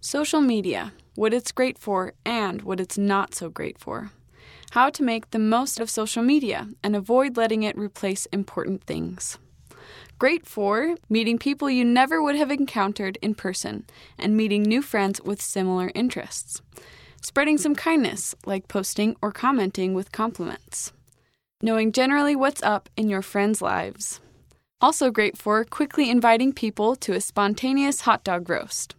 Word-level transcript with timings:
Social 0.00 0.40
media, 0.40 0.92
what 1.14 1.32
it's 1.32 1.52
great 1.52 1.78
for 1.78 2.14
and 2.24 2.62
what 2.62 2.80
it's 2.80 2.98
not 2.98 3.34
so 3.34 3.48
great 3.48 3.78
for. 3.78 4.10
How 4.72 4.90
to 4.90 5.02
make 5.02 5.30
the 5.30 5.38
most 5.38 5.80
of 5.80 5.88
social 5.88 6.22
media 6.22 6.68
and 6.82 6.96
avoid 6.96 7.36
letting 7.36 7.62
it 7.62 7.78
replace 7.78 8.26
important 8.26 8.84
things. 8.84 9.38
Great 10.18 10.46
for 10.46 10.96
meeting 11.08 11.38
people 11.38 11.70
you 11.70 11.84
never 11.84 12.22
would 12.22 12.36
have 12.36 12.50
encountered 12.50 13.18
in 13.22 13.34
person 13.34 13.84
and 14.18 14.36
meeting 14.36 14.62
new 14.62 14.82
friends 14.82 15.20
with 15.22 15.40
similar 15.40 15.90
interests. 15.94 16.60
Spreading 17.22 17.56
some 17.56 17.74
kindness, 17.74 18.34
like 18.44 18.68
posting 18.68 19.16
or 19.22 19.32
commenting 19.32 19.94
with 19.94 20.12
compliments. 20.12 20.92
Knowing 21.62 21.92
generally 21.92 22.36
what's 22.36 22.62
up 22.62 22.88
in 22.96 23.08
your 23.08 23.22
friends' 23.22 23.62
lives. 23.62 24.20
Also 24.80 25.10
great 25.10 25.38
for 25.38 25.64
quickly 25.64 26.10
inviting 26.10 26.52
people 26.52 26.94
to 26.96 27.14
a 27.14 27.20
spontaneous 27.20 28.02
hot 28.02 28.22
dog 28.22 28.50
roast 28.50 28.94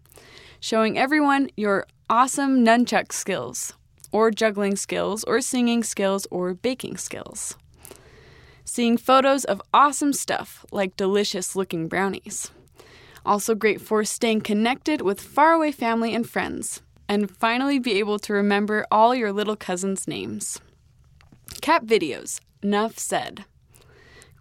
showing 0.66 0.98
everyone 0.98 1.48
your 1.56 1.86
awesome 2.10 2.66
nunchuck 2.66 3.12
skills, 3.12 3.74
or 4.12 4.32
juggling 4.32 4.76
skills, 4.76 5.24
or 5.26 5.40
singing 5.40 5.84
skills, 5.84 6.26
or 6.32 6.56
baking 6.56 6.98
skills. 6.98 7.56
Seeing 8.64 8.98
photos 8.98 9.46
of 9.46 9.62
awesome 9.76 10.12
stuff 10.12 10.66
like 10.72 10.98
delicious 10.98 11.56
looking 11.56 11.88
brownies. 11.88 12.50
Also 13.24 13.54
great 13.54 13.80
for 13.80 14.04
staying 14.04 14.42
connected 14.42 15.02
with 15.02 15.22
faraway 15.22 15.72
family 15.72 16.16
and 16.16 16.28
friends, 16.28 16.82
and 17.08 17.30
finally 17.30 17.78
be 17.78 18.00
able 18.00 18.18
to 18.18 18.34
remember 18.34 18.88
all 18.90 19.14
your 19.14 19.32
little 19.32 19.56
cousins' 19.56 20.08
names. 20.08 20.60
Cat 21.62 21.86
videos, 21.86 22.40
enough 22.64 22.98
said. 22.98 23.46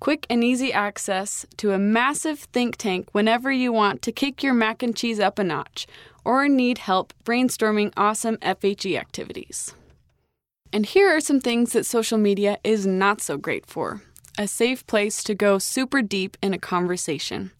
Quick 0.00 0.26
and 0.28 0.44
easy 0.44 0.72
access 0.72 1.46
to 1.56 1.72
a 1.72 1.78
massive 1.78 2.40
think 2.40 2.76
tank 2.76 3.08
whenever 3.12 3.50
you 3.50 3.72
want 3.72 4.02
to 4.02 4.12
kick 4.12 4.42
your 4.42 4.54
mac 4.54 4.82
and 4.82 4.94
cheese 4.94 5.20
up 5.20 5.38
a 5.38 5.44
notch 5.44 5.86
or 6.24 6.48
need 6.48 6.78
help 6.78 7.12
brainstorming 7.24 7.92
awesome 7.96 8.36
FHE 8.38 8.98
activities. 8.98 9.74
And 10.72 10.86
here 10.86 11.08
are 11.08 11.20
some 11.20 11.41
things 11.41 11.72
that 11.72 11.86
social 11.86 12.19
media 12.19 12.58
is 12.64 12.86
not 12.86 13.20
so 13.20 13.36
great 13.36 13.66
for 13.66 14.02
a 14.36 14.48
safe 14.48 14.86
place 14.86 15.22
to 15.22 15.34
go 15.34 15.58
super 15.58 16.02
deep 16.02 16.36
in 16.42 16.52
a 16.52 16.58
conversation. 16.58 17.52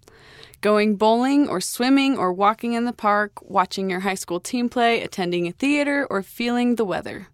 Going 0.61 0.97
bowling 0.97 1.49
or 1.49 1.61
swimming 1.61 2.17
or 2.19 2.33
walking 2.33 2.73
in 2.73 2.85
the 2.85 2.93
park, 2.93 3.33
watching 3.43 3.89
your 3.89 4.01
high 4.01 4.15
school 4.15 4.41
team 4.41 4.69
play, 4.69 5.03
attending 5.03 5.47
a 5.47 5.53
theater, 5.53 6.07
or 6.11 6.23
feeling 6.23 6.75
the 6.75 6.85
weather. 6.85 7.29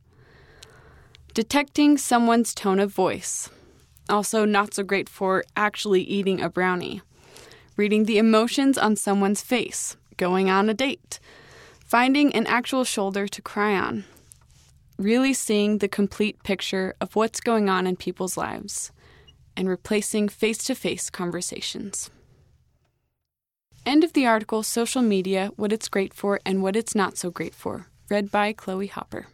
Detecting 1.33 1.97
someone's 1.97 2.55
tone 2.55 2.81
of 2.81 2.93
voice. 2.93 3.49
Also, 4.11 4.45
not 4.45 4.75
so 4.75 4.83
great 4.83 5.09
for 5.09 5.45
actually 5.57 6.03
eating 6.03 6.41
a 6.41 6.51
brownie. 6.51 7.01
Reading 7.77 8.05
the 8.05 8.19
emotions 8.19 8.77
on 8.77 8.97
someone's 8.97 9.41
face 9.41 9.97
going 10.17 10.51
on 10.51 10.69
a 10.69 10.75
date, 10.75 11.19
finding 11.87 12.35
an 12.35 12.47
actual 12.47 12.85
shoulder 12.85 13.27
to 13.27 13.41
cry 13.41 13.75
on, 13.75 14.05
really 14.99 15.33
seeing 15.33 15.79
the 15.79 15.89
complete 15.89 16.43
picture 16.43 16.95
of 17.01 17.17
what's 17.17 17.41
going 17.41 17.71
on 17.71 17.87
in 17.87 17.97
people's 17.97 18.37
lives, 18.37 18.93
and 19.57 19.69
replacing 19.69 20.29
face 20.29 20.59
to 20.59 20.75
face 20.75 21.09
conversations. 21.09 22.11
End 23.87 24.05
of 24.05 24.13
the 24.13 24.27
article 24.27 24.63
Social 24.63 25.01
Media 25.01 25.53
What 25.57 25.73
It's 25.73 25.89
Great 25.89 26.13
For 26.13 26.39
and 26.45 26.63
What 26.63 26.77
It's 26.77 26.95
Not 26.95 27.17
So 27.17 27.31
Great 27.31 27.55
For, 27.55 27.87
read 28.11 28.31
by 28.31 28.53
Chloe 28.53 28.89
Hopper. 28.89 29.29